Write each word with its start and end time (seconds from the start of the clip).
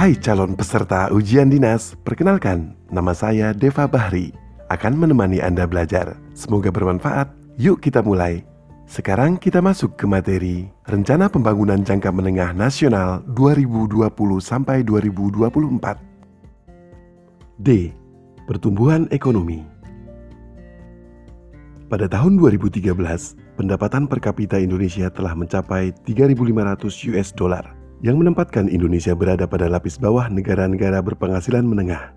Hai 0.00 0.16
calon 0.16 0.56
peserta 0.56 1.12
ujian 1.12 1.52
dinas, 1.52 1.92
perkenalkan, 1.92 2.72
nama 2.88 3.12
saya 3.12 3.52
Deva 3.52 3.84
Bahri. 3.84 4.32
Akan 4.72 4.96
menemani 4.96 5.44
Anda 5.44 5.68
belajar. 5.68 6.16
Semoga 6.32 6.72
bermanfaat. 6.72 7.28
Yuk 7.60 7.84
kita 7.84 8.00
mulai. 8.00 8.40
Sekarang 8.88 9.36
kita 9.36 9.60
masuk 9.60 10.00
ke 10.00 10.08
materi 10.08 10.72
Rencana 10.88 11.28
Pembangunan 11.28 11.84
Jangka 11.84 12.08
Menengah 12.16 12.56
Nasional 12.56 13.20
2020 13.36 14.08
sampai 14.40 14.80
2024. 14.88 17.60
D. 17.60 17.92
Pertumbuhan 18.48 19.04
ekonomi. 19.12 19.68
Pada 21.92 22.08
tahun 22.08 22.40
2013, 22.40 22.88
pendapatan 23.52 24.08
per 24.08 24.24
kapita 24.24 24.56
Indonesia 24.56 25.12
telah 25.12 25.36
mencapai 25.36 25.92
3.500 26.08 26.40
US 27.12 27.36
dollar 27.36 27.79
yang 28.00 28.16
menempatkan 28.16 28.68
Indonesia 28.68 29.12
berada 29.12 29.44
pada 29.44 29.68
lapis 29.68 30.00
bawah 30.00 30.28
negara-negara 30.32 31.04
berpenghasilan 31.04 31.64
menengah. 31.64 32.12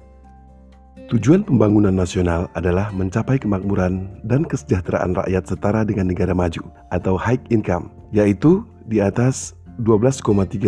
Tujuan 1.11 1.43
pembangunan 1.43 1.91
nasional 1.91 2.47
adalah 2.55 2.89
mencapai 2.95 3.35
kemakmuran 3.35 4.23
dan 4.23 4.47
kesejahteraan 4.47 5.13
rakyat 5.13 5.43
setara 5.45 5.83
dengan 5.83 6.07
negara 6.07 6.31
maju 6.31 6.63
atau 6.95 7.19
high 7.19 7.39
income, 7.51 7.91
yaitu 8.15 8.63
di 8.88 9.03
atas 9.03 9.53
12,35 9.83 10.63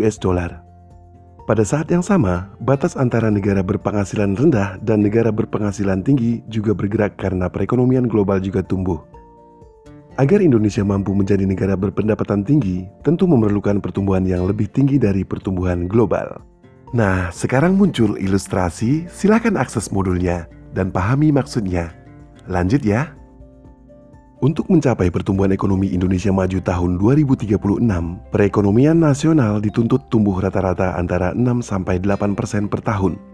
US 0.00 0.16
dollar. 0.16 0.64
Pada 1.44 1.66
saat 1.66 1.90
yang 1.90 2.00
sama, 2.00 2.46
batas 2.62 2.94
antara 2.94 3.26
negara 3.26 3.60
berpenghasilan 3.60 4.38
rendah 4.38 4.78
dan 4.86 5.02
negara 5.02 5.34
berpenghasilan 5.34 6.00
tinggi 6.06 6.46
juga 6.46 6.72
bergerak 6.72 7.18
karena 7.18 7.50
perekonomian 7.50 8.06
global 8.06 8.38
juga 8.38 8.62
tumbuh. 8.62 9.02
Agar 10.20 10.44
Indonesia 10.44 10.84
mampu 10.84 11.16
menjadi 11.16 11.48
negara 11.48 11.80
berpendapatan 11.80 12.44
tinggi, 12.44 12.84
tentu 13.00 13.24
memerlukan 13.24 13.80
pertumbuhan 13.80 14.20
yang 14.28 14.44
lebih 14.44 14.68
tinggi 14.68 15.00
dari 15.00 15.24
pertumbuhan 15.24 15.88
global. 15.88 16.44
Nah, 16.92 17.32
sekarang 17.32 17.72
muncul 17.80 18.20
ilustrasi, 18.20 19.08
silakan 19.08 19.56
akses 19.56 19.88
modulnya 19.88 20.44
dan 20.76 20.92
pahami 20.92 21.32
maksudnya. 21.32 21.96
Lanjut 22.52 22.84
ya. 22.84 23.16
Untuk 24.44 24.68
mencapai 24.68 25.08
pertumbuhan 25.08 25.56
ekonomi 25.56 25.88
Indonesia 25.88 26.28
maju 26.28 26.60
tahun 26.60 27.00
2036, 27.00 27.56
perekonomian 28.28 29.00
nasional 29.00 29.56
dituntut 29.64 30.04
tumbuh 30.12 30.36
rata-rata 30.36 31.00
antara 31.00 31.32
6 31.32 31.64
sampai 31.64 31.96
8 31.96 32.36
persen 32.36 32.68
per 32.68 32.84
tahun 32.84 33.29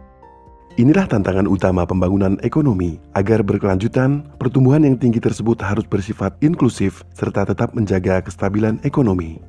Inilah 0.76 1.08
tantangan 1.08 1.48
utama 1.48 1.88
pembangunan 1.88 2.36
ekonomi. 2.44 3.00
Agar 3.16 3.40
berkelanjutan, 3.40 4.28
pertumbuhan 4.36 4.84
yang 4.84 5.00
tinggi 5.00 5.24
tersebut 5.24 5.56
harus 5.64 5.88
bersifat 5.88 6.36
inklusif 6.44 7.00
serta 7.16 7.48
tetap 7.48 7.72
menjaga 7.72 8.20
kestabilan 8.20 8.76
ekonomi. 8.84 9.40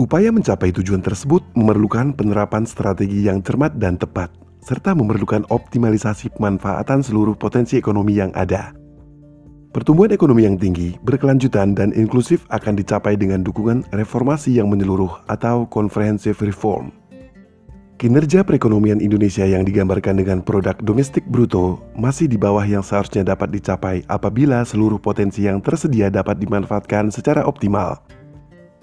Upaya 0.00 0.32
mencapai 0.32 0.72
tujuan 0.72 1.04
tersebut 1.04 1.44
memerlukan 1.52 2.16
penerapan 2.16 2.64
strategi 2.64 3.28
yang 3.28 3.44
cermat 3.44 3.76
dan 3.76 4.00
tepat, 4.00 4.32
serta 4.64 4.96
memerlukan 4.96 5.44
optimalisasi 5.52 6.32
pemanfaatan 6.32 7.04
seluruh 7.04 7.36
potensi 7.36 7.76
ekonomi 7.76 8.16
yang 8.16 8.32
ada. 8.32 8.72
Pertumbuhan 9.76 10.16
ekonomi 10.16 10.48
yang 10.48 10.56
tinggi, 10.56 10.96
berkelanjutan, 11.04 11.76
dan 11.76 11.92
inklusif 11.92 12.48
akan 12.48 12.80
dicapai 12.80 13.12
dengan 13.20 13.44
dukungan 13.44 13.92
reformasi 13.92 14.56
yang 14.56 14.72
menyeluruh 14.72 15.20
atau 15.28 15.68
comprehensive 15.68 16.40
reform 16.40 16.96
Kinerja 18.00 18.40
perekonomian 18.48 18.96
Indonesia 18.96 19.44
yang 19.44 19.60
digambarkan 19.60 20.16
dengan 20.16 20.40
produk 20.40 20.72
domestik 20.80 21.20
bruto 21.28 21.84
masih 21.92 22.32
di 22.32 22.40
bawah 22.40 22.64
yang 22.64 22.80
seharusnya 22.80 23.20
dapat 23.20 23.52
dicapai 23.52 24.08
apabila 24.08 24.64
seluruh 24.64 24.96
potensi 24.96 25.44
yang 25.44 25.60
tersedia 25.60 26.08
dapat 26.08 26.40
dimanfaatkan 26.40 27.12
secara 27.12 27.44
optimal. 27.44 28.00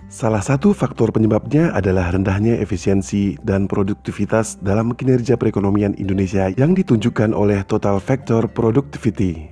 Salah 0.05 0.45
satu 0.45 0.69
faktor 0.69 1.09
penyebabnya 1.09 1.73
adalah 1.73 2.13
rendahnya 2.13 2.61
efisiensi 2.61 3.41
dan 3.41 3.65
produktivitas 3.65 4.61
dalam 4.61 4.93
kinerja 4.93 5.33
perekonomian 5.33 5.97
Indonesia 5.97 6.53
yang 6.53 6.77
ditunjukkan 6.77 7.33
oleh 7.33 7.65
total 7.65 7.97
factor 7.97 8.45
productivity. 8.45 9.49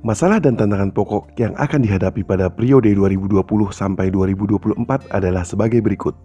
Masalah 0.00 0.40
dan 0.40 0.56
tantangan 0.56 0.88
pokok 0.88 1.36
yang 1.36 1.52
akan 1.60 1.84
dihadapi 1.84 2.24
pada 2.24 2.48
periode 2.48 2.88
2020 2.96 3.44
sampai 3.76 4.08
2024 4.08 5.12
adalah 5.12 5.44
sebagai 5.44 5.84
berikut. 5.84 6.16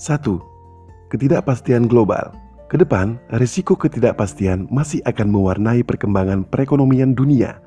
1 0.00 0.56
ketidakpastian 1.08 1.88
global. 1.88 2.32
Ke 2.68 2.76
depan, 2.76 3.16
risiko 3.40 3.72
ketidakpastian 3.72 4.68
masih 4.68 5.00
akan 5.08 5.32
mewarnai 5.32 5.80
perkembangan 5.80 6.44
perekonomian 6.44 7.16
dunia. 7.16 7.64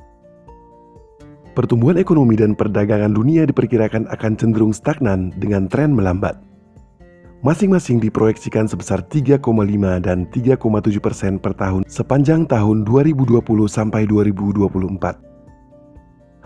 Pertumbuhan 1.58 1.98
ekonomi 1.98 2.38
dan 2.38 2.54
perdagangan 2.54 3.12
dunia 3.12 3.44
diperkirakan 3.50 4.08
akan 4.08 4.34
cenderung 4.38 4.72
stagnan 4.72 5.34
dengan 5.36 5.68
tren 5.68 5.92
melambat. 5.92 6.40
Masing-masing 7.42 7.98
diproyeksikan 7.98 8.70
sebesar 8.70 9.02
3,5 9.02 9.42
dan 10.06 10.30
3,7 10.30 11.02
persen 11.02 11.42
per 11.42 11.58
tahun 11.58 11.82
sepanjang 11.90 12.46
tahun 12.46 12.86
2020 12.86 13.42
sampai 13.66 14.06
2024. 14.06 15.31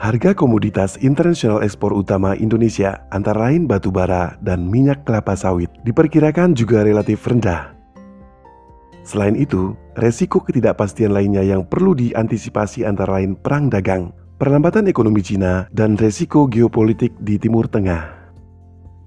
Harga 0.06 0.38
komoditas 0.38 1.02
internasional 1.02 1.66
ekspor 1.66 1.90
utama 1.90 2.38
Indonesia 2.38 3.10
antara 3.10 3.50
lain 3.50 3.66
batu 3.66 3.90
bara 3.90 4.38
dan 4.38 4.70
minyak 4.70 5.02
kelapa 5.02 5.34
sawit 5.34 5.74
diperkirakan 5.82 6.54
juga 6.54 6.86
relatif 6.86 7.26
rendah. 7.26 7.74
Selain 9.02 9.34
itu, 9.34 9.74
resiko 9.98 10.46
ketidakpastian 10.46 11.10
lainnya 11.10 11.42
yang 11.42 11.66
perlu 11.66 11.98
diantisipasi 11.98 12.86
antara 12.86 13.18
lain 13.18 13.34
perang 13.34 13.66
dagang, 13.66 14.14
perlambatan 14.38 14.86
ekonomi 14.86 15.26
Cina, 15.26 15.66
dan 15.74 15.98
resiko 15.98 16.46
geopolitik 16.46 17.10
di 17.26 17.42
Timur 17.42 17.66
Tengah. 17.66 18.06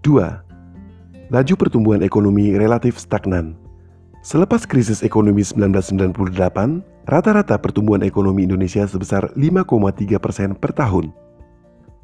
2. 0.03 1.31
Laju 1.31 1.55
pertumbuhan 1.55 2.03
ekonomi 2.03 2.59
relatif 2.59 2.99
stagnan. 2.99 3.55
Selepas 4.27 4.67
krisis 4.67 5.07
ekonomi 5.07 5.47
1998, 5.47 6.83
rata-rata 7.09 7.57
pertumbuhan 7.57 8.05
ekonomi 8.05 8.45
Indonesia 8.45 8.85
sebesar 8.85 9.33
5,3 9.33 10.21
persen 10.21 10.53
per 10.53 10.77
tahun. 10.77 11.09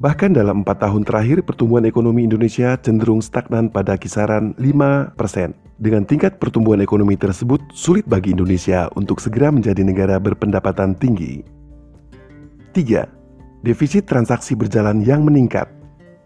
Bahkan 0.01 0.35
dalam 0.35 0.65
empat 0.65 0.81
tahun 0.81 1.07
terakhir, 1.07 1.45
pertumbuhan 1.45 1.85
ekonomi 1.87 2.27
Indonesia 2.27 2.75
cenderung 2.81 3.21
stagnan 3.23 3.71
pada 3.71 3.95
kisaran 3.95 4.57
5 4.57 5.15
persen. 5.15 5.55
Dengan 5.79 6.03
tingkat 6.03 6.41
pertumbuhan 6.41 6.83
ekonomi 6.83 7.15
tersebut, 7.15 7.61
sulit 7.71 8.03
bagi 8.03 8.33
Indonesia 8.35 8.91
untuk 8.97 9.21
segera 9.23 9.53
menjadi 9.53 9.85
negara 9.85 10.19
berpendapatan 10.19 10.97
tinggi. 10.99 11.45
3. 12.75 13.63
Defisit 13.63 14.03
transaksi 14.09 14.51
berjalan 14.57 14.99
yang 15.05 15.23
meningkat. 15.23 15.69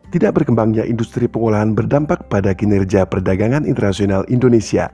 Tidak 0.09 0.33
berkembangnya 0.33 0.89
industri 0.89 1.29
pengolahan 1.29 1.77
berdampak 1.77 2.25
pada 2.25 2.57
kinerja 2.57 3.05
perdagangan 3.05 3.69
internasional 3.69 4.25
Indonesia 4.33 4.89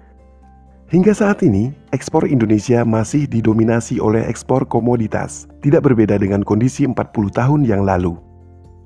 Hingga 0.85 1.17
saat 1.17 1.41
ini, 1.41 1.73
ekspor 1.97 2.29
Indonesia 2.29 2.85
masih 2.85 3.25
didominasi 3.25 3.97
oleh 3.97 4.21
ekspor 4.21 4.69
komoditas, 4.69 5.49
tidak 5.65 5.89
berbeda 5.89 6.21
dengan 6.21 6.45
kondisi 6.45 6.85
40 6.85 7.09
tahun 7.33 7.65
yang 7.65 7.81
lalu. 7.81 8.13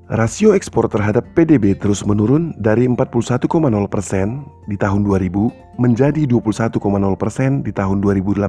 Rasio 0.07 0.55
ekspor 0.55 0.87
terhadap 0.87 1.27
PDB 1.35 1.75
terus 1.75 2.07
menurun 2.07 2.55
dari 2.55 2.87
41,0 2.87 3.51
persen 3.91 4.47
di 4.71 4.79
tahun 4.79 5.03
2000 5.03 5.51
menjadi 5.75 6.23
21,0 6.23 6.79
persen 7.19 7.61
di 7.67 7.71
tahun 7.75 7.99
2018. 7.99 8.47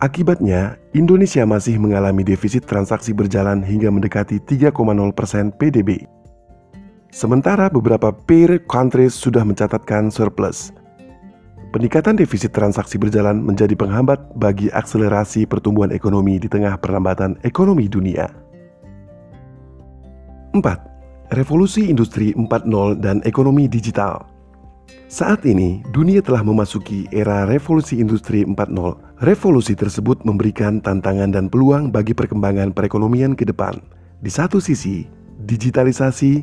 Akibatnya, 0.00 0.80
Indonesia 0.96 1.44
masih 1.44 1.76
mengalami 1.76 2.24
defisit 2.24 2.64
transaksi 2.64 3.12
berjalan 3.12 3.60
hingga 3.60 3.92
mendekati 3.92 4.40
3,0 4.40 4.72
persen 5.12 5.52
PDB. 5.52 6.08
Sementara 7.12 7.68
beberapa 7.68 8.08
peer 8.08 8.56
countries 8.64 9.12
sudah 9.12 9.44
mencatatkan 9.44 10.08
surplus, 10.08 10.72
Peningkatan 11.70 12.18
defisit 12.18 12.50
transaksi 12.50 12.98
berjalan 12.98 13.46
menjadi 13.46 13.78
penghambat 13.78 14.34
bagi 14.34 14.74
akselerasi 14.74 15.46
pertumbuhan 15.46 15.94
ekonomi 15.94 16.34
di 16.42 16.50
tengah 16.50 16.74
perlambatan 16.82 17.38
ekonomi 17.46 17.86
dunia. 17.86 18.26
4. 20.50 21.30
Revolusi 21.30 21.86
Industri 21.86 22.34
4.0 22.34 22.98
dan 22.98 23.22
Ekonomi 23.22 23.70
Digital 23.70 24.26
Saat 25.06 25.46
ini, 25.46 25.78
dunia 25.94 26.18
telah 26.26 26.42
memasuki 26.42 27.06
era 27.14 27.46
revolusi 27.46 28.02
industri 28.02 28.42
4.0. 28.42 29.22
Revolusi 29.22 29.78
tersebut 29.78 30.26
memberikan 30.26 30.82
tantangan 30.82 31.30
dan 31.30 31.46
peluang 31.46 31.94
bagi 31.94 32.18
perkembangan 32.18 32.74
perekonomian 32.74 33.38
ke 33.38 33.46
depan. 33.46 33.78
Di 34.18 34.30
satu 34.30 34.58
sisi, 34.58 35.06
digitalisasi 35.46 36.42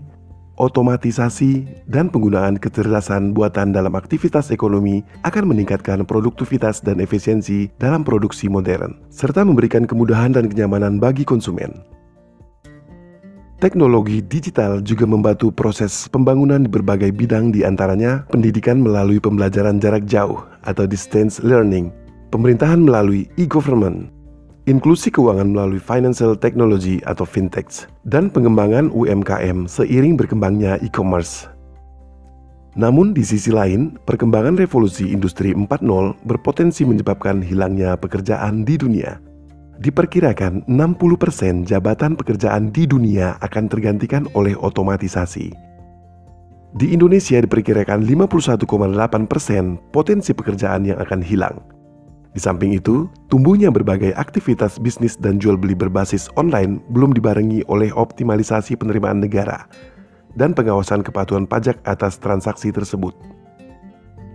otomatisasi, 0.58 1.86
dan 1.86 2.10
penggunaan 2.10 2.58
kecerdasan 2.58 3.32
buatan 3.32 3.72
dalam 3.72 3.94
aktivitas 3.94 4.50
ekonomi 4.50 5.06
akan 5.24 5.54
meningkatkan 5.54 6.04
produktivitas 6.04 6.82
dan 6.82 7.00
efisiensi 7.00 7.70
dalam 7.78 8.02
produksi 8.02 8.50
modern, 8.50 8.98
serta 9.14 9.46
memberikan 9.46 9.86
kemudahan 9.86 10.34
dan 10.34 10.50
kenyamanan 10.50 10.98
bagi 10.98 11.24
konsumen. 11.24 11.86
Teknologi 13.58 14.22
digital 14.22 14.86
juga 14.86 15.10
membantu 15.10 15.50
proses 15.50 16.06
pembangunan 16.14 16.62
di 16.62 16.70
berbagai 16.70 17.10
bidang 17.10 17.50
di 17.50 17.66
antaranya 17.66 18.22
pendidikan 18.30 18.78
melalui 18.78 19.18
pembelajaran 19.18 19.82
jarak 19.82 20.06
jauh 20.06 20.46
atau 20.62 20.86
distance 20.86 21.42
learning, 21.42 21.90
pemerintahan 22.30 22.78
melalui 22.78 23.26
e-government, 23.42 24.14
inklusi 24.68 25.08
keuangan 25.10 25.48
melalui 25.56 25.80
financial 25.80 26.36
technology 26.36 27.00
atau 27.08 27.24
fintech, 27.24 27.88
dan 28.04 28.28
pengembangan 28.28 28.92
UMKM 28.92 29.64
seiring 29.66 30.20
berkembangnya 30.20 30.76
e-commerce. 30.84 31.48
Namun 32.78 33.16
di 33.16 33.26
sisi 33.26 33.50
lain, 33.50 33.98
perkembangan 34.06 34.60
revolusi 34.60 35.10
industri 35.10 35.56
4.0 35.56 35.82
berpotensi 36.28 36.86
menyebabkan 36.86 37.42
hilangnya 37.42 37.98
pekerjaan 37.98 38.62
di 38.68 38.78
dunia. 38.78 39.18
Diperkirakan 39.82 40.68
60% 40.70 41.66
jabatan 41.66 42.14
pekerjaan 42.14 42.70
di 42.70 42.86
dunia 42.86 43.42
akan 43.42 43.66
tergantikan 43.66 44.30
oleh 44.38 44.54
otomatisasi. 44.54 45.50
Di 46.78 46.94
Indonesia 46.94 47.42
diperkirakan 47.42 48.06
51,8% 48.06 48.70
potensi 49.90 50.32
pekerjaan 50.38 50.86
yang 50.86 51.02
akan 51.02 51.22
hilang. 51.26 51.77
Di 52.38 52.46
samping 52.46 52.78
itu, 52.78 53.10
tumbuhnya 53.34 53.74
berbagai 53.74 54.14
aktivitas 54.14 54.78
bisnis 54.78 55.18
dan 55.18 55.42
jual 55.42 55.58
beli 55.58 55.74
berbasis 55.74 56.30
online 56.38 56.78
belum 56.94 57.18
dibarengi 57.18 57.66
oleh 57.66 57.90
optimalisasi 57.90 58.78
penerimaan 58.78 59.26
negara 59.26 59.66
dan 60.38 60.54
pengawasan 60.54 61.02
kepatuhan 61.02 61.50
pajak 61.50 61.82
atas 61.90 62.22
transaksi 62.22 62.70
tersebut. 62.70 63.18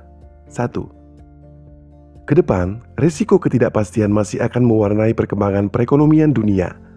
1. 0.52 0.97
Ke 2.28 2.36
depan, 2.36 2.84
risiko 3.00 3.40
ketidakpastian 3.40 4.12
masih 4.12 4.44
akan 4.44 4.68
mewarnai 4.68 5.16
perkembangan 5.16 5.72
perekonomian 5.72 6.36
dunia– 6.36 6.76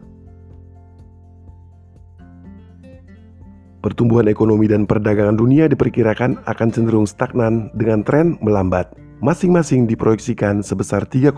pertumbuhan 3.82 4.30
ekonomi 4.30 4.70
dan 4.70 4.86
perdagangan 4.86 5.36
dunia 5.36 5.66
diperkirakan 5.66 6.46
akan 6.46 6.70
cenderung 6.70 7.10
stagnan 7.10 7.74
dengan 7.74 8.06
tren 8.06 8.38
melambat. 8.40 8.94
Masing-masing 9.22 9.86
diproyeksikan 9.86 10.66
sebesar 10.66 11.06
3,6 11.06 11.38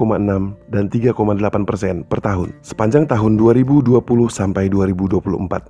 dan 0.71 0.87
3,8 0.87 1.67
persen 1.67 2.07
per 2.07 2.23
tahun 2.23 2.55
sepanjang 2.63 3.11
tahun 3.11 3.35
2020 3.35 3.99
sampai 4.31 4.71
2024. 4.71 5.67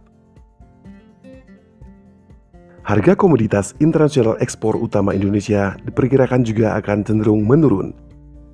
Harga 2.84 3.14
komoditas 3.18 3.74
internasional 3.82 4.38
ekspor 4.38 4.78
utama 4.78 5.18
Indonesia 5.18 5.74
diperkirakan 5.90 6.46
juga 6.46 6.78
akan 6.78 7.02
cenderung 7.02 7.42
menurun. 7.50 7.98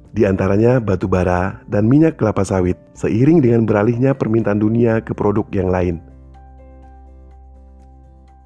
Di 0.10 0.26
antaranya 0.26 0.82
batu 0.82 1.06
bara 1.06 1.62
dan 1.70 1.86
minyak 1.86 2.18
kelapa 2.18 2.42
sawit, 2.42 2.78
seiring 2.98 3.46
dengan 3.46 3.70
beralihnya 3.70 4.18
permintaan 4.18 4.58
dunia 4.58 5.06
ke 5.06 5.14
produk 5.14 5.46
yang 5.54 5.70
lain. 5.70 6.02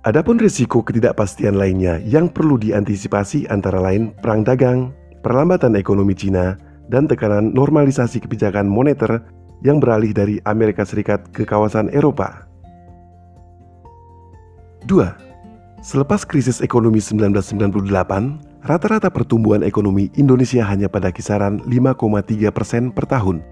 Adapun 0.04 0.36
risiko 0.36 0.83
ketidakpastian 0.83 1.56
lainnya 1.56 2.04
yang 2.04 2.27
perlu 2.27 2.60
diantisipasi 2.60 3.48
antara 3.48 3.80
lain 3.80 4.12
perang 4.19 4.44
dagang, 4.44 4.92
perlambatan 5.24 5.80
ekonomi 5.80 6.12
Cina, 6.12 6.60
dan 6.92 7.07
tekanan 7.07 7.56
normalisasi 7.56 8.19
kebijakan 8.19 8.68
moneter 8.68 9.24
yang 9.63 9.80
beralih 9.80 10.12
dari 10.12 10.44
Amerika 10.44 10.83
Serikat 10.83 11.31
ke 11.31 11.48
kawasan 11.48 11.88
Eropa. 11.95 12.44
2. 14.83 15.80
Selepas 15.80 16.27
krisis 16.27 16.59
ekonomi 16.59 17.00
1998, 17.00 18.52
rata-rata 18.63 19.12
pertumbuhan 19.12 19.62
ekonomi 19.62 20.07
Indonesia 20.15 20.63
hanya 20.65 20.88
pada 20.88 21.12
kisaran 21.12 21.60
5,3 21.68 22.50
persen 22.50 22.89
per 22.89 23.06
tahun 23.06 23.44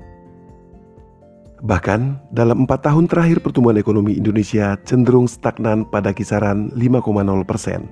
Bahkan, 1.61 2.33
dalam 2.33 2.65
empat 2.65 2.89
tahun 2.89 3.05
terakhir 3.05 3.45
pertumbuhan 3.45 3.77
ekonomi 3.77 4.17
Indonesia 4.17 4.73
cenderung 4.81 5.29
stagnan 5.29 5.85
pada 5.85 6.09
kisaran 6.09 6.73
5,0 6.73 7.45
persen. 7.45 7.85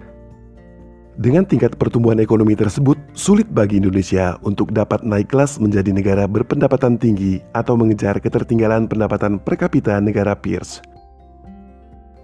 Dengan 1.19 1.45
tingkat 1.45 1.77
pertumbuhan 1.77 2.17
ekonomi 2.17 2.57
tersebut, 2.57 2.97
sulit 3.13 3.45
bagi 3.45 3.77
Indonesia 3.77 4.41
untuk 4.41 4.73
dapat 4.73 5.05
naik 5.05 5.29
kelas 5.29 5.61
menjadi 5.61 5.91
negara 5.93 6.25
berpendapatan 6.25 6.97
tinggi 6.97 7.43
atau 7.53 7.77
mengejar 7.77 8.17
ketertinggalan 8.17 8.89
pendapatan 8.89 9.37
per 9.37 9.59
kapita 9.59 10.01
negara 10.01 10.33
peers. 10.33 10.81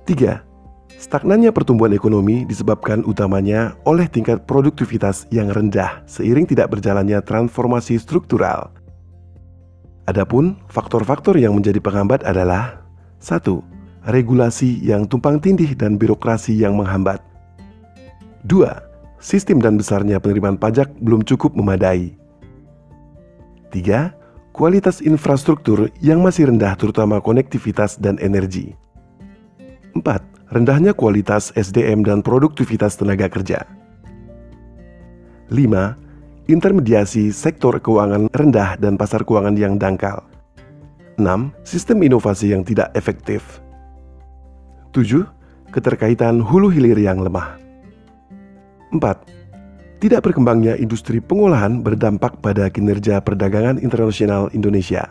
3. 0.10 0.45
Stagnannya 0.96 1.52
pertumbuhan 1.52 1.94
ekonomi 1.94 2.48
disebabkan 2.48 3.06
utamanya 3.06 3.78
oleh 3.84 4.08
tingkat 4.10 4.48
produktivitas 4.50 5.28
yang 5.30 5.52
rendah 5.52 6.02
seiring 6.08 6.48
tidak 6.50 6.72
berjalannya 6.72 7.20
transformasi 7.22 8.00
struktural– 8.00 8.72
Adapun 10.06 10.62
faktor-faktor 10.70 11.34
yang 11.34 11.58
menjadi 11.58 11.82
penghambat 11.82 12.22
adalah 12.22 12.86
satu, 13.18 13.66
Regulasi 14.06 14.86
yang 14.86 15.10
tumpang 15.10 15.42
tindih 15.42 15.74
dan 15.74 15.98
birokrasi 15.98 16.54
yang 16.54 16.78
menghambat. 16.78 17.26
2. 18.46 18.62
Sistem 19.18 19.58
dan 19.58 19.82
besarnya 19.82 20.22
penerimaan 20.22 20.62
pajak 20.62 20.94
belum 21.02 21.26
cukup 21.26 21.58
memadai. 21.58 22.14
3. 23.74 24.54
Kualitas 24.54 25.02
infrastruktur 25.02 25.90
yang 26.06 26.22
masih 26.22 26.54
rendah 26.54 26.78
terutama 26.78 27.18
konektivitas 27.18 27.98
dan 27.98 28.22
energi. 28.22 28.78
4. 29.98 30.35
Rendahnya 30.54 30.94
kualitas 30.94 31.50
SDM 31.58 32.06
dan 32.06 32.22
produktivitas 32.22 32.94
tenaga 33.02 33.26
kerja. 33.26 33.66
5 35.50 35.58
intermediasi 36.46 37.34
sektor 37.34 37.82
keuangan 37.82 38.30
rendah 38.30 38.78
dan 38.78 38.94
pasar 38.94 39.26
keuangan 39.26 39.58
yang 39.58 39.82
dangkal. 39.82 40.22
6. 41.18 41.26
Sistem 41.66 42.06
inovasi 42.06 42.54
yang 42.54 42.62
tidak 42.62 42.94
efektif. 42.94 43.62
7. 44.94 45.26
Keterkaitan 45.74 46.38
hulu 46.46 46.70
hilir 46.70 47.02
yang 47.02 47.26
lemah. 47.26 47.58
4. 48.94 49.02
Tidak 49.98 50.22
berkembangnya 50.22 50.78
industri 50.78 51.18
pengolahan 51.18 51.82
berdampak 51.82 52.38
pada 52.46 52.70
kinerja 52.70 53.18
perdagangan 53.26 53.82
internasional 53.82 54.54
Indonesia. 54.54 55.10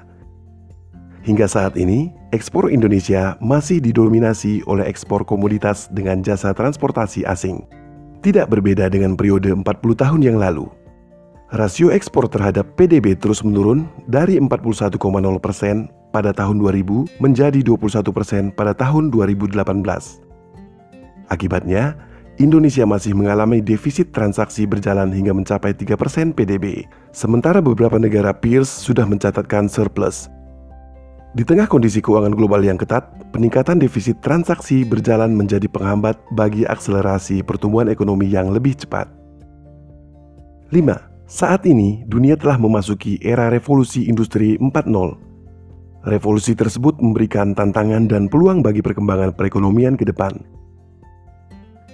Hingga 1.25 1.49
saat 1.49 1.81
ini, 1.81 2.13
ekspor 2.37 2.69
Indonesia 2.69 3.41
masih 3.41 3.81
didominasi 3.81 4.61
oleh 4.69 4.85
ekspor 4.85 5.25
komoditas 5.25 5.89
dengan 5.89 6.21
jasa 6.21 6.53
transportasi 6.53 7.25
asing. 7.25 7.65
Tidak 8.21 8.45
berbeda 8.45 8.93
dengan 8.93 9.17
periode 9.17 9.49
40 9.49 9.65
tahun 9.97 10.21
yang 10.21 10.37
lalu. 10.37 10.69
Rasio 11.49 11.89
ekspor 11.89 12.29
terhadap 12.29 12.77
PDB 12.77 13.17
terus 13.17 13.41
menurun 13.41 13.89
dari 14.05 14.37
41,0 14.37 15.01
persen 15.41 15.89
pada 16.13 16.37
tahun 16.37 16.61
2000 16.61 17.17
menjadi 17.25 17.61
21 17.65 18.05
persen 18.13 18.43
pada 18.53 18.77
tahun 18.77 19.09
2018. 19.09 19.65
Akibatnya, 21.33 21.97
Indonesia 22.37 22.85
masih 22.85 23.17
mengalami 23.17 23.65
defisit 23.65 24.13
transaksi 24.13 24.69
berjalan 24.69 25.09
hingga 25.09 25.33
mencapai 25.33 25.73
3 25.73 25.97
persen 25.97 26.37
PDB, 26.37 26.85
sementara 27.17 27.65
beberapa 27.65 27.97
negara 27.97 28.37
peers 28.37 28.69
sudah 28.69 29.09
mencatatkan 29.09 29.73
surplus. 29.73 30.29
Di 31.35 31.43
tengah 31.43 31.67
kondisi 31.67 31.99
keuangan 31.99 32.31
global 32.31 32.63
yang 32.63 32.79
ketat, 32.79 33.11
peningkatan 33.35 33.83
defisit 33.83 34.23
transaksi 34.23 34.87
berjalan 34.87 35.35
menjadi 35.35 35.67
penghambat 35.67 36.15
bagi 36.31 36.63
akselerasi 36.63 37.43
pertumbuhan 37.43 37.91
ekonomi 37.91 38.31
yang 38.31 38.55
lebih 38.55 38.79
cepat. 38.79 39.11
5 40.71 41.15
saat 41.25 41.65
ini, 41.65 42.05
dunia 42.05 42.37
telah 42.37 42.61
memasuki 42.61 43.17
era 43.25 43.49
revolusi 43.49 44.05
industri 44.13 44.61
4.0. 44.61 44.93
Revolusi 46.05 46.53
tersebut 46.53 47.01
memberikan 47.01 47.57
tantangan 47.57 48.05
dan 48.05 48.29
peluang 48.29 48.61
bagi 48.61 48.85
perkembangan 48.85 49.33
perekonomian 49.33 49.97
ke 49.97 50.05
depan. 50.05 50.37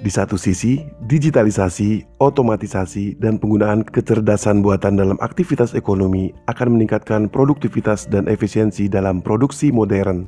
Di 0.00 0.08
satu 0.08 0.40
sisi, 0.40 0.80
digitalisasi, 1.04 2.16
otomatisasi, 2.24 3.20
dan 3.20 3.36
penggunaan 3.36 3.84
kecerdasan 3.84 4.64
buatan 4.64 4.96
dalam 4.96 5.20
aktivitas 5.20 5.76
ekonomi 5.76 6.32
akan 6.48 6.72
meningkatkan 6.72 7.28
produktivitas 7.28 8.08
dan 8.08 8.24
efisiensi 8.24 8.88
dalam 8.88 9.20
produksi 9.20 9.68
modern, 9.68 10.24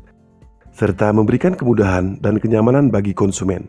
serta 0.76 1.09
memberikan 1.17 1.57
kemudahan 1.57 2.21
dan 2.21 2.37
kenyamanan 2.37 2.93
bagi 2.93 3.17
konsumen. 3.17 3.64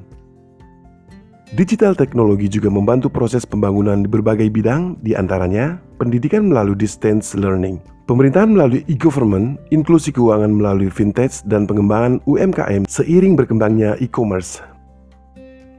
Digital 1.56 1.96
teknologi 1.96 2.52
juga 2.52 2.68
membantu 2.68 3.08
proses 3.08 3.48
pembangunan 3.48 4.04
di 4.04 4.10
berbagai 4.12 4.52
bidang, 4.52 5.00
di 5.00 5.16
antaranya 5.16 5.80
pendidikan 6.02 6.52
melalui 6.52 6.76
distance 6.76 7.32
learning, 7.32 7.80
pemerintahan 8.12 8.52
melalui 8.52 8.84
e-government, 8.92 9.56
inklusi 9.72 10.12
keuangan 10.12 10.52
melalui 10.52 10.92
fintech, 10.92 11.46
dan 11.48 11.64
pengembangan 11.64 12.20
UMKM 12.28 12.84
seiring 12.92 13.40
berkembangnya 13.40 13.96
e-commerce. 14.04 14.73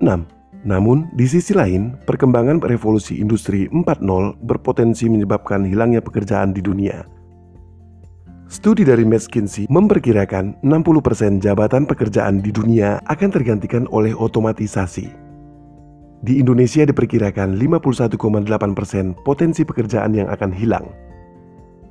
6. 0.03 0.65
Namun, 0.65 1.13
di 1.13 1.29
sisi 1.29 1.53
lain, 1.53 1.93
perkembangan 2.09 2.65
revolusi 2.65 3.21
industri 3.21 3.69
4.0 3.69 4.41
berpotensi 4.41 5.07
menyebabkan 5.13 5.69
hilangnya 5.69 6.01
pekerjaan 6.01 6.57
di 6.57 6.65
dunia. 6.65 7.05
Studi 8.49 8.85
dari 8.85 9.05
McKinsey 9.05 9.69
memperkirakan 9.69 10.61
60% 10.65 11.41
jabatan 11.41 11.89
pekerjaan 11.89 12.45
di 12.45 12.53
dunia 12.53 13.01
akan 13.09 13.29
tergantikan 13.33 13.85
oleh 13.93 14.13
otomatisasi. 14.17 15.09
Di 16.25 16.41
Indonesia 16.41 16.89
diperkirakan 16.89 17.61
51,8 17.61 18.17
persen 18.73 19.13
potensi 19.29 19.65
pekerjaan 19.65 20.17
yang 20.17 20.33
akan 20.33 20.53
hilang. 20.53 20.89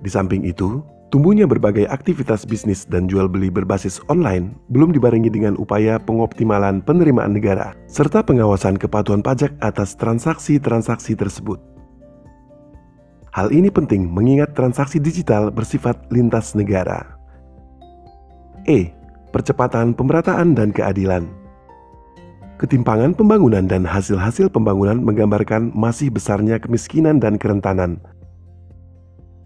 Di 0.01 0.09
samping 0.09 0.41
itu, 0.45 0.81
Tumbuhnya 1.13 1.45
berbagai 1.45 1.85
aktivitas 1.93 2.41
bisnis 2.41 2.89
dan 2.89 3.05
jual 3.05 3.29
beli 3.29 3.53
berbasis 3.53 4.01
online 4.09 4.57
belum 4.73 4.97
dibarengi 4.97 5.29
dengan 5.29 5.53
upaya 5.61 6.01
pengoptimalan 6.01 6.81
penerimaan 6.81 7.37
negara 7.37 7.77
serta 7.85 8.25
pengawasan 8.25 8.81
kepatuhan 8.81 9.21
pajak 9.21 9.53
atas 9.61 9.93
transaksi-transaksi 9.93 11.13
tersebut. 11.13 11.61
Hal 13.29 13.53
ini 13.53 13.69
penting 13.69 14.09
mengingat 14.09 14.57
transaksi 14.57 14.97
digital 14.97 15.53
bersifat 15.53 16.01
lintas 16.09 16.57
negara. 16.57 17.05
E. 18.65 18.89
Percepatan 19.29 19.93
pemerataan 19.93 20.57
dan 20.57 20.73
keadilan. 20.73 21.29
Ketimpangan 22.57 23.13
pembangunan 23.13 23.69
dan 23.69 23.85
hasil-hasil 23.85 24.49
pembangunan 24.49 24.97
menggambarkan 24.97 25.77
masih 25.77 26.09
besarnya 26.09 26.57
kemiskinan 26.57 27.21
dan 27.21 27.37
kerentanan 27.37 28.01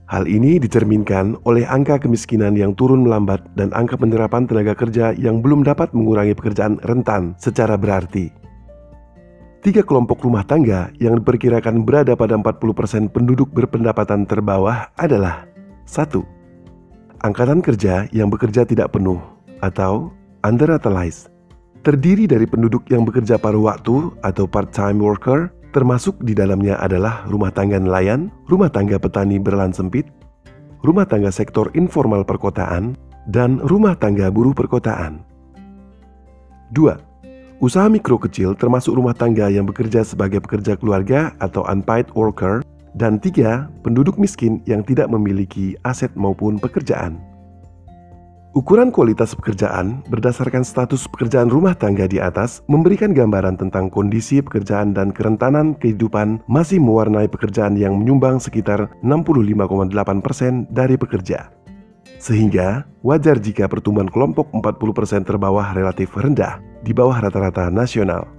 Hal 0.08 0.24
ini 0.24 0.56
dicerminkan 0.56 1.36
oleh 1.44 1.68
angka 1.68 2.00
kemiskinan 2.00 2.56
yang 2.56 2.72
turun 2.72 3.04
melambat 3.04 3.44
dan 3.60 3.76
angka 3.76 4.00
penerapan 4.00 4.48
tenaga 4.48 4.72
kerja 4.72 5.12
yang 5.20 5.44
belum 5.44 5.68
dapat 5.68 5.92
mengurangi 5.92 6.32
pekerjaan 6.32 6.80
rentan 6.88 7.36
secara 7.36 7.76
berarti. 7.76 8.32
Tiga 9.60 9.84
kelompok 9.84 10.24
rumah 10.24 10.48
tangga 10.48 10.96
yang 11.04 11.20
diperkirakan 11.20 11.84
berada 11.84 12.16
pada 12.16 12.40
40% 12.40 13.12
penduduk 13.12 13.52
berpendapatan 13.52 14.24
terbawah 14.24 14.88
adalah 14.96 15.44
1. 15.84 16.24
Angkatan 17.28 17.60
kerja 17.60 18.08
yang 18.16 18.32
bekerja 18.32 18.64
tidak 18.64 18.96
penuh 18.96 19.20
atau 19.60 20.16
underutilized 20.40 21.28
terdiri 21.84 22.28
dari 22.28 22.48
penduduk 22.48 22.88
yang 22.88 23.04
bekerja 23.04 23.36
paruh 23.36 23.68
waktu 23.68 24.12
atau 24.24 24.48
part-time 24.48 25.04
worker 25.04 25.52
termasuk 25.78 26.18
di 26.26 26.34
dalamnya 26.34 26.82
adalah 26.82 27.30
rumah 27.30 27.54
tangga 27.54 27.78
nelayan, 27.78 28.34
rumah 28.50 28.74
tangga 28.74 28.98
petani 28.98 29.38
berlan 29.38 29.70
sempit, 29.70 30.10
rumah 30.82 31.06
tangga 31.06 31.30
sektor 31.30 31.70
informal 31.78 32.26
perkotaan, 32.26 32.98
dan 33.30 33.62
rumah 33.62 33.94
tangga 33.94 34.34
buruh 34.34 34.58
perkotaan. 34.58 35.22
2. 36.74 37.62
Usaha 37.62 37.86
mikro 37.94 38.18
kecil 38.18 38.58
termasuk 38.58 38.98
rumah 38.98 39.14
tangga 39.14 39.54
yang 39.54 39.70
bekerja 39.70 40.02
sebagai 40.02 40.42
pekerja 40.42 40.74
keluarga 40.74 41.38
atau 41.38 41.62
unpaid 41.70 42.10
worker, 42.18 42.66
dan 42.98 43.22
tiga, 43.22 43.70
penduduk 43.86 44.18
miskin 44.18 44.58
yang 44.66 44.82
tidak 44.82 45.06
memiliki 45.14 45.78
aset 45.86 46.10
maupun 46.18 46.58
pekerjaan. 46.58 47.22
Ukuran 48.58 48.90
kualitas 48.90 49.38
pekerjaan 49.38 50.02
berdasarkan 50.10 50.66
status 50.66 51.06
pekerjaan 51.06 51.46
rumah 51.46 51.78
tangga 51.78 52.10
di 52.10 52.18
atas 52.18 52.66
memberikan 52.66 53.14
gambaran 53.14 53.54
tentang 53.54 53.86
kondisi 53.86 54.42
pekerjaan 54.42 54.98
dan 54.98 55.14
kerentanan 55.14 55.78
kehidupan 55.78 56.42
masih 56.50 56.82
mewarnai 56.82 57.30
pekerjaan 57.30 57.78
yang 57.78 58.02
menyumbang 58.02 58.42
sekitar 58.42 58.90
65,8% 59.06 60.74
dari 60.74 60.98
pekerja. 60.98 61.54
Sehingga 62.18 62.90
wajar 63.06 63.38
jika 63.38 63.70
pertumbuhan 63.70 64.10
kelompok 64.10 64.50
40% 64.50 65.30
terbawah 65.30 65.78
relatif 65.78 66.18
rendah 66.18 66.58
di 66.82 66.98
bawah 66.98 67.14
rata-rata 67.14 67.70
nasional. 67.70 68.37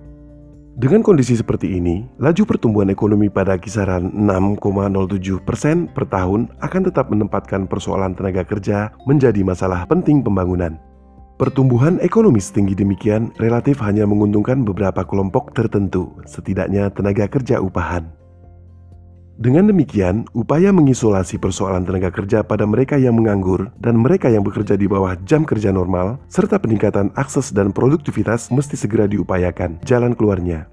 Dengan 0.79 1.03
kondisi 1.03 1.35
seperti 1.35 1.75
ini, 1.75 2.07
laju 2.23 2.47
pertumbuhan 2.47 2.87
ekonomi 2.87 3.27
pada 3.27 3.59
kisaran 3.59 4.15
6,07 4.15 5.43
persen 5.43 5.91
per 5.91 6.07
tahun 6.07 6.55
akan 6.63 6.83
tetap 6.87 7.11
menempatkan 7.11 7.67
persoalan 7.67 8.15
tenaga 8.15 8.47
kerja 8.47 8.95
menjadi 9.03 9.43
masalah 9.43 9.91
penting 9.91 10.23
pembangunan. 10.23 10.79
Pertumbuhan 11.35 11.99
ekonomi 11.99 12.39
setinggi 12.39 12.79
demikian 12.79 13.35
relatif 13.43 13.83
hanya 13.83 14.07
menguntungkan 14.07 14.63
beberapa 14.63 15.03
kelompok 15.03 15.51
tertentu, 15.51 16.15
setidaknya 16.31 16.95
tenaga 16.95 17.27
kerja 17.27 17.59
upahan. 17.59 18.18
Dengan 19.38 19.71
demikian, 19.71 20.26
upaya 20.35 20.75
mengisolasi 20.75 21.38
persoalan 21.38 21.87
tenaga 21.87 22.11
kerja 22.11 22.42
pada 22.42 22.66
mereka 22.66 22.99
yang 22.99 23.14
menganggur 23.14 23.71
dan 23.78 23.95
mereka 23.95 24.26
yang 24.26 24.42
bekerja 24.42 24.75
di 24.75 24.90
bawah 24.90 25.14
jam 25.30 25.47
kerja 25.47 25.71
normal, 25.71 26.18
serta 26.26 26.59
peningkatan 26.59 27.14
akses 27.14 27.54
dan 27.54 27.71
produktivitas 27.71 28.50
mesti 28.50 28.75
segera 28.75 29.07
diupayakan 29.07 29.78
jalan 29.87 30.18
keluarnya. 30.18 30.66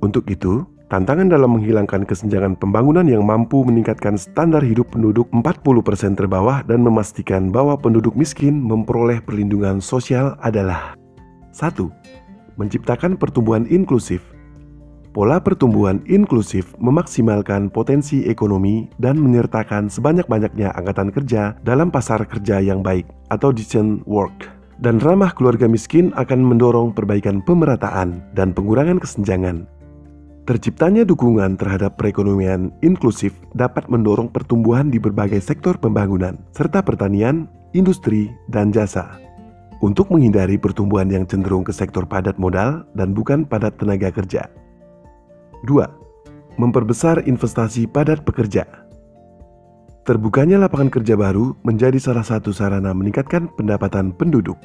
Untuk 0.00 0.24
itu, 0.32 0.64
tantangan 0.88 1.28
dalam 1.28 1.60
menghilangkan 1.60 2.08
kesenjangan 2.08 2.56
pembangunan 2.56 3.04
yang 3.04 3.28
mampu 3.28 3.60
meningkatkan 3.60 4.16
standar 4.16 4.64
hidup 4.64 4.96
penduduk 4.96 5.28
40% 5.28 6.16
terbawah 6.16 6.64
dan 6.64 6.80
memastikan 6.80 7.52
bahwa 7.52 7.76
penduduk 7.76 8.16
miskin 8.16 8.56
memperoleh 8.56 9.20
perlindungan 9.20 9.84
sosial 9.84 10.40
adalah 10.40 10.96
1. 11.52 11.76
Menciptakan 12.56 13.20
pertumbuhan 13.20 13.68
inklusif 13.68 14.33
Pola 15.14 15.38
pertumbuhan 15.38 16.02
inklusif 16.10 16.74
memaksimalkan 16.82 17.70
potensi 17.70 18.26
ekonomi 18.26 18.90
dan 18.98 19.14
menyertakan 19.14 19.86
sebanyak-banyaknya 19.86 20.74
angkatan 20.74 21.14
kerja 21.14 21.54
dalam 21.62 21.94
pasar 21.94 22.26
kerja 22.26 22.58
yang 22.58 22.82
baik 22.82 23.06
atau 23.30 23.54
decent 23.54 24.02
work. 24.10 24.50
Dan 24.82 24.98
ramah 24.98 25.30
keluarga 25.30 25.70
miskin 25.70 26.10
akan 26.18 26.42
mendorong 26.42 26.90
perbaikan 26.90 27.38
pemerataan 27.46 28.26
dan 28.34 28.50
pengurangan 28.50 28.98
kesenjangan. 28.98 29.70
Terciptanya 30.50 31.06
dukungan 31.06 31.62
terhadap 31.62 31.94
perekonomian 31.94 32.74
inklusif 32.82 33.38
dapat 33.54 33.86
mendorong 33.86 34.26
pertumbuhan 34.34 34.90
di 34.90 34.98
berbagai 34.98 35.38
sektor 35.38 35.78
pembangunan, 35.78 36.42
serta 36.50 36.82
pertanian, 36.82 37.46
industri, 37.70 38.34
dan 38.50 38.74
jasa. 38.74 39.14
Untuk 39.78 40.10
menghindari 40.10 40.58
pertumbuhan 40.58 41.06
yang 41.06 41.22
cenderung 41.22 41.62
ke 41.62 41.70
sektor 41.70 42.02
padat 42.02 42.34
modal 42.34 42.82
dan 42.98 43.14
bukan 43.14 43.46
padat 43.46 43.78
tenaga 43.78 44.10
kerja. 44.10 44.50
2. 45.64 46.60
Memperbesar 46.60 47.24
investasi 47.26 47.88
padat 47.88 48.22
pekerja. 48.22 48.62
Terbukanya 50.04 50.60
lapangan 50.60 50.92
kerja 50.92 51.16
baru 51.16 51.56
menjadi 51.64 51.96
salah 51.96 52.22
satu 52.22 52.52
sarana 52.52 52.92
meningkatkan 52.92 53.48
pendapatan 53.56 54.12
penduduk. 54.12 54.60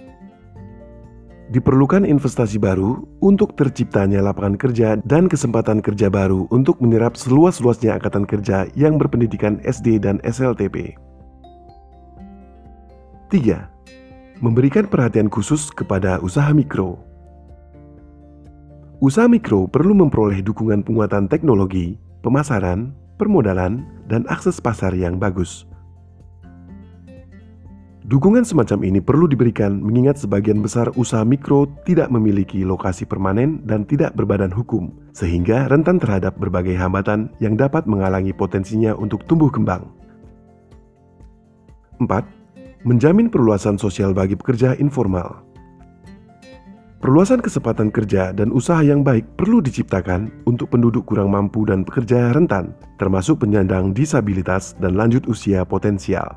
Diperlukan 1.50 2.06
investasi 2.06 2.62
baru 2.62 3.10
untuk 3.26 3.58
terciptanya 3.58 4.22
lapangan 4.22 4.54
kerja 4.54 5.02
dan 5.02 5.26
kesempatan 5.26 5.82
kerja 5.82 6.12
baru 6.12 6.46
untuk 6.54 6.78
menyerap 6.78 7.18
seluas-luasnya 7.18 7.98
angkatan 7.98 8.30
kerja 8.30 8.70
yang 8.78 9.02
berpendidikan 9.02 9.58
SD 9.66 9.98
dan 9.98 10.22
SLTP. 10.22 10.94
3. 13.34 14.46
Memberikan 14.46 14.86
perhatian 14.86 15.26
khusus 15.26 15.74
kepada 15.74 16.22
usaha 16.22 16.54
mikro. 16.54 17.09
Usaha 19.00 19.32
mikro 19.32 19.64
perlu 19.72 19.96
memperoleh 19.96 20.44
dukungan 20.44 20.84
penguatan 20.84 21.32
teknologi, 21.32 21.96
pemasaran, 22.20 22.92
permodalan, 23.16 23.88
dan 24.12 24.28
akses 24.28 24.60
pasar 24.60 24.92
yang 24.92 25.16
bagus. 25.16 25.64
Dukungan 28.04 28.44
semacam 28.44 28.84
ini 28.84 29.00
perlu 29.00 29.32
diberikan 29.32 29.80
mengingat 29.80 30.20
sebagian 30.20 30.60
besar 30.60 30.92
usaha 31.00 31.24
mikro 31.24 31.72
tidak 31.88 32.12
memiliki 32.12 32.68
lokasi 32.68 33.08
permanen 33.08 33.64
dan 33.64 33.88
tidak 33.88 34.20
berbadan 34.20 34.52
hukum, 34.52 34.92
sehingga 35.16 35.72
rentan 35.72 35.96
terhadap 35.96 36.36
berbagai 36.36 36.76
hambatan 36.76 37.32
yang 37.40 37.56
dapat 37.56 37.88
menghalangi 37.88 38.36
potensinya 38.36 38.92
untuk 39.00 39.24
tumbuh 39.32 39.48
kembang. 39.48 39.88
4. 42.04 42.84
Menjamin 42.84 43.32
perluasan 43.32 43.80
sosial 43.80 44.12
bagi 44.12 44.36
pekerja 44.36 44.76
informal. 44.76 45.49
Perluasan 47.00 47.40
kesempatan 47.40 47.96
kerja 47.96 48.36
dan 48.36 48.52
usaha 48.52 48.84
yang 48.84 49.08
baik 49.08 49.24
perlu 49.40 49.64
diciptakan 49.64 50.44
untuk 50.44 50.76
penduduk 50.76 51.08
kurang 51.08 51.32
mampu 51.32 51.64
dan 51.64 51.88
pekerja 51.88 52.36
rentan, 52.36 52.76
termasuk 53.00 53.40
penyandang 53.40 53.96
disabilitas 53.96 54.76
dan 54.84 55.00
lanjut 55.00 55.24
usia 55.32 55.64
potensial. 55.64 56.36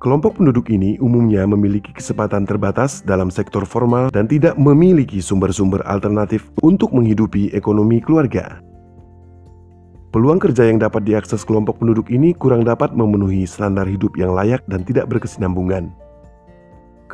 Kelompok 0.00 0.40
penduduk 0.40 0.72
ini 0.72 0.96
umumnya 0.96 1.44
memiliki 1.44 1.92
kesempatan 1.92 2.48
terbatas 2.48 3.04
dalam 3.04 3.28
sektor 3.28 3.68
formal 3.68 4.08
dan 4.08 4.24
tidak 4.24 4.56
memiliki 4.56 5.20
sumber-sumber 5.20 5.84
alternatif 5.84 6.48
untuk 6.64 6.88
menghidupi 6.96 7.52
ekonomi 7.52 8.00
keluarga. 8.00 8.64
Peluang 10.08 10.40
kerja 10.40 10.72
yang 10.72 10.80
dapat 10.80 11.04
diakses 11.04 11.44
kelompok 11.44 11.84
penduduk 11.84 12.08
ini 12.08 12.32
kurang 12.32 12.64
dapat 12.64 12.96
memenuhi 12.96 13.44
standar 13.44 13.84
hidup 13.84 14.16
yang 14.16 14.32
layak 14.32 14.64
dan 14.72 14.88
tidak 14.88 15.04
berkesinambungan. 15.12 15.92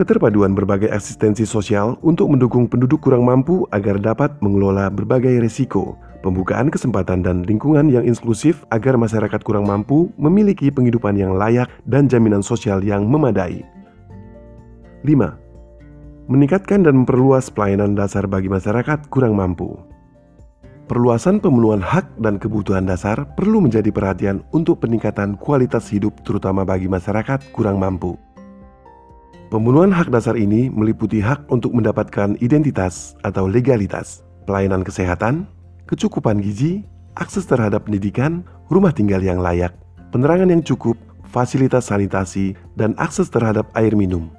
Keterpaduan 0.00 0.57
berbagai 0.57 0.88
asistensi 0.88 1.45
sosial 1.45 2.00
untuk 2.00 2.33
mendukung 2.33 2.64
penduduk 2.64 3.04
kurang 3.04 3.28
mampu 3.28 3.69
agar 3.69 4.00
dapat 4.00 4.33
mengelola 4.40 4.88
berbagai 4.88 5.45
risiko, 5.45 5.92
pembukaan 6.25 6.73
kesempatan 6.73 7.21
dan 7.21 7.45
lingkungan 7.45 7.92
yang 7.92 8.09
inklusif 8.09 8.64
agar 8.73 8.97
masyarakat 8.97 9.45
kurang 9.45 9.69
mampu 9.69 10.09
memiliki 10.16 10.73
penghidupan 10.73 11.21
yang 11.21 11.37
layak 11.37 11.69
dan 11.85 12.09
jaminan 12.09 12.40
sosial 12.40 12.80
yang 12.80 13.04
memadai. 13.04 13.61
5. 15.04 15.12
Meningkatkan 16.33 16.80
dan 16.80 17.04
memperluas 17.04 17.52
pelayanan 17.52 17.92
dasar 17.92 18.25
bagi 18.25 18.49
masyarakat 18.49 19.04
kurang 19.12 19.37
mampu. 19.37 19.76
Perluasan 20.88 21.45
pemenuhan 21.45 21.85
hak 21.85 22.16
dan 22.25 22.40
kebutuhan 22.40 22.88
dasar 22.88 23.28
perlu 23.37 23.61
menjadi 23.61 23.92
perhatian 23.92 24.49
untuk 24.57 24.80
peningkatan 24.80 25.37
kualitas 25.37 25.92
hidup 25.92 26.25
terutama 26.25 26.64
bagi 26.64 26.88
masyarakat 26.88 27.52
kurang 27.52 27.76
mampu. 27.76 28.16
Pemenuhan 29.50 29.90
hak 29.90 30.14
dasar 30.14 30.38
ini 30.38 30.71
meliputi 30.71 31.19
hak 31.19 31.50
untuk 31.50 31.75
mendapatkan 31.75 32.38
identitas 32.38 33.19
atau 33.26 33.50
legalitas, 33.50 34.23
pelayanan 34.47 34.87
kesehatan, 34.87 35.42
kecukupan 35.90 36.38
gizi, 36.38 36.87
akses 37.19 37.50
terhadap 37.50 37.90
pendidikan, 37.90 38.47
rumah 38.71 38.95
tinggal 38.95 39.19
yang 39.19 39.42
layak, 39.42 39.75
penerangan 40.14 40.54
yang 40.54 40.62
cukup, 40.62 40.95
fasilitas 41.35 41.90
sanitasi, 41.90 42.54
dan 42.78 42.95
akses 42.95 43.26
terhadap 43.26 43.66
air 43.75 43.90
minum. 43.99 44.30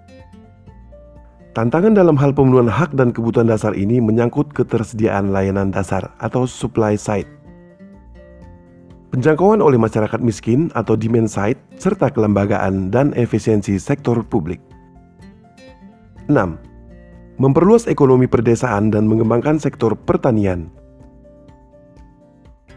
Tantangan 1.52 1.92
dalam 1.92 2.16
hal 2.16 2.32
pemenuhan 2.32 2.72
hak 2.72 2.96
dan 2.96 3.12
kebutuhan 3.12 3.52
dasar 3.52 3.76
ini 3.76 4.00
menyangkut 4.00 4.56
ketersediaan 4.56 5.36
layanan 5.36 5.76
dasar 5.76 6.16
atau 6.24 6.48
supply 6.48 6.96
side. 6.96 7.28
Penjangkauan 9.12 9.60
oleh 9.60 9.76
masyarakat 9.76 10.24
miskin 10.24 10.72
atau 10.72 10.96
demand 10.96 11.28
side, 11.28 11.60
serta 11.76 12.08
kelembagaan 12.08 12.88
dan 12.88 13.12
efisiensi 13.12 13.76
sektor 13.76 14.16
publik. 14.24 14.71
6. 16.32 17.38
Memperluas 17.38 17.92
ekonomi 17.92 18.32
perdesaan 18.32 18.90
dan 18.90 19.06
mengembangkan 19.06 19.60
sektor 19.60 19.94
pertanian. 19.94 20.72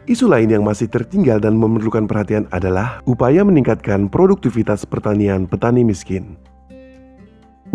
Isu 0.05 0.29
lain 0.29 0.53
yang 0.53 0.67
masih 0.67 0.91
tertinggal 0.93 1.41
dan 1.41 1.57
memerlukan 1.57 2.05
perhatian 2.05 2.45
adalah 2.53 3.01
upaya 3.09 3.41
meningkatkan 3.41 4.13
produktivitas 4.13 4.85
pertanian 4.85 5.49
petani 5.49 5.81
miskin. 5.81 6.37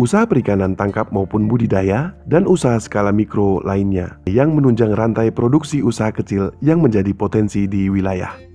Usaha 0.00 0.24
perikanan 0.24 0.78
tangkap 0.78 1.12
maupun 1.12 1.44
budidaya 1.44 2.16
dan 2.24 2.48
usaha 2.48 2.78
skala 2.80 3.12
mikro 3.12 3.60
lainnya 3.66 4.16
yang 4.24 4.56
menunjang 4.56 4.96
rantai 4.96 5.28
produksi 5.28 5.84
usaha 5.84 6.08
kecil 6.08 6.56
yang 6.64 6.80
menjadi 6.80 7.12
potensi 7.12 7.68
di 7.68 7.90
wilayah. 7.92 8.49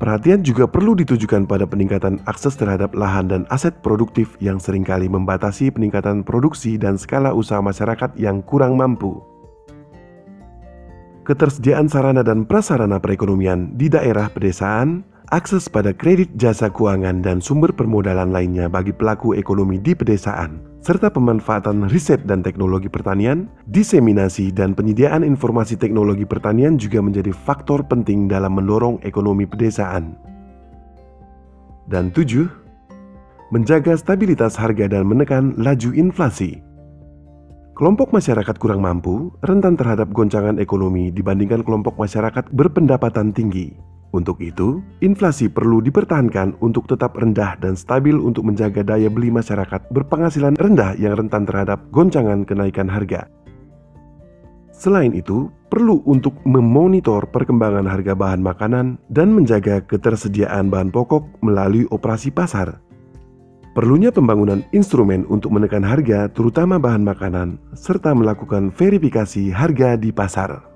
Perhatian 0.00 0.40
juga 0.40 0.64
perlu 0.64 0.96
ditujukan 0.96 1.44
pada 1.44 1.68
peningkatan 1.68 2.24
akses 2.24 2.56
terhadap 2.56 2.96
lahan 2.96 3.28
dan 3.28 3.42
aset 3.52 3.84
produktif 3.84 4.32
yang 4.40 4.56
sering 4.56 4.80
kali 4.80 5.12
membatasi 5.12 5.68
peningkatan 5.68 6.24
produksi 6.24 6.80
dan 6.80 6.96
skala 6.96 7.36
usaha 7.36 7.60
masyarakat 7.60 8.16
yang 8.16 8.40
kurang 8.40 8.80
mampu. 8.80 9.20
Ketersediaan 11.28 11.92
sarana 11.92 12.24
dan 12.24 12.48
prasarana 12.48 12.96
perekonomian 12.96 13.76
di 13.76 13.92
daerah 13.92 14.32
pedesaan, 14.32 15.04
akses 15.28 15.68
pada 15.68 15.92
kredit 15.92 16.32
jasa 16.32 16.72
keuangan 16.72 17.20
dan 17.20 17.44
sumber 17.44 17.68
permodalan 17.68 18.32
lainnya 18.32 18.72
bagi 18.72 18.96
pelaku 18.96 19.36
ekonomi 19.36 19.76
di 19.76 19.92
pedesaan, 19.92 20.64
serta 20.80 21.12
pemanfaatan 21.12 21.92
riset 21.92 22.24
dan 22.24 22.40
teknologi 22.40 22.88
pertanian, 22.88 23.48
diseminasi 23.68 24.48
dan 24.48 24.72
penyediaan 24.72 25.20
informasi 25.20 25.76
teknologi 25.76 26.24
pertanian 26.24 26.80
juga 26.80 27.04
menjadi 27.04 27.32
faktor 27.36 27.84
penting 27.84 28.26
dalam 28.28 28.56
mendorong 28.56 29.00
ekonomi 29.04 29.44
pedesaan. 29.44 30.16
Dan 31.88 32.08
tujuh, 32.10 32.48
menjaga 33.52 33.92
stabilitas 33.98 34.56
harga 34.56 34.88
dan 34.88 35.04
menekan 35.04 35.52
laju 35.60 35.90
inflasi. 35.92 36.62
Kelompok 37.76 38.12
masyarakat 38.12 38.56
kurang 38.60 38.84
mampu 38.84 39.32
rentan 39.40 39.72
terhadap 39.72 40.12
goncangan 40.12 40.60
ekonomi 40.60 41.08
dibandingkan 41.08 41.64
kelompok 41.64 41.96
masyarakat 41.96 42.52
berpendapatan 42.52 43.32
tinggi. 43.32 43.72
Untuk 44.10 44.42
itu, 44.42 44.82
inflasi 44.98 45.46
perlu 45.46 45.78
dipertahankan 45.78 46.58
untuk 46.58 46.90
tetap 46.90 47.14
rendah 47.14 47.54
dan 47.62 47.78
stabil 47.78 48.18
untuk 48.18 48.42
menjaga 48.42 48.82
daya 48.82 49.06
beli 49.06 49.30
masyarakat 49.30 49.86
berpenghasilan 49.94 50.58
rendah 50.58 50.98
yang 50.98 51.14
rentan 51.14 51.46
terhadap 51.46 51.78
goncangan 51.94 52.42
kenaikan 52.42 52.90
harga. 52.90 53.30
Selain 54.74 55.14
itu, 55.14 55.52
perlu 55.70 56.02
untuk 56.08 56.34
memonitor 56.42 57.28
perkembangan 57.30 57.86
harga 57.86 58.18
bahan 58.18 58.42
makanan 58.42 58.98
dan 59.12 59.30
menjaga 59.30 59.84
ketersediaan 59.86 60.72
bahan 60.72 60.90
pokok 60.90 61.44
melalui 61.44 61.86
operasi 61.92 62.34
pasar 62.34 62.80
Perlunya 63.70 64.10
pembangunan 64.10 64.66
instrumen 64.74 65.22
untuk 65.30 65.54
menekan 65.54 65.86
harga, 65.86 66.26
terutama 66.26 66.82
bahan 66.82 67.06
makanan, 67.06 67.54
serta 67.70 68.10
melakukan 68.18 68.74
verifikasi 68.74 69.54
harga 69.54 69.94
di 69.94 70.10
pasar. 70.10 70.69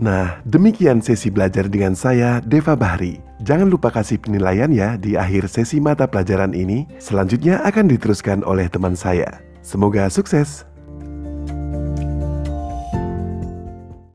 Nah, 0.00 0.40
demikian 0.48 1.04
sesi 1.04 1.28
belajar 1.28 1.68
dengan 1.68 1.92
saya, 1.92 2.40
Deva 2.40 2.72
Bahri. 2.72 3.20
Jangan 3.44 3.68
lupa 3.68 3.92
kasih 3.92 4.16
penilaian 4.16 4.72
ya 4.72 4.96
di 4.96 5.12
akhir 5.12 5.52
sesi 5.52 5.76
mata 5.76 6.08
pelajaran 6.08 6.56
ini. 6.56 6.88
Selanjutnya 6.96 7.60
akan 7.68 7.84
diteruskan 7.84 8.40
oleh 8.40 8.64
teman 8.72 8.96
saya. 8.96 9.44
Semoga 9.60 10.08
sukses. 10.08 10.64